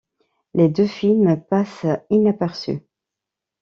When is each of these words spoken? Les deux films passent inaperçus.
Les 0.55 0.67
deux 0.67 0.87
films 0.87 1.39
passent 1.51 1.85
inaperçus. 2.09 2.81